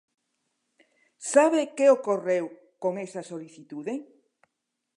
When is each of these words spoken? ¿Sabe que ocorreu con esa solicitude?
¿Sabe 1.33 1.61
que 1.75 1.85
ocorreu 1.97 2.45
con 2.83 2.93
esa 3.05 3.21
solicitude? 3.31 3.93